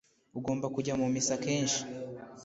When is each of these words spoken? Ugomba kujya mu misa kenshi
Ugomba 0.37 0.65
kujya 0.75 0.93
mu 0.99 1.07
misa 1.13 1.35
kenshi 1.43 1.81